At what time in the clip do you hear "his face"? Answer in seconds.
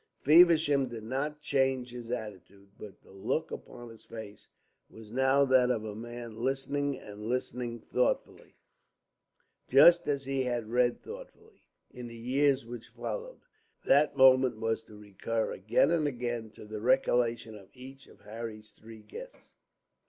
3.91-4.47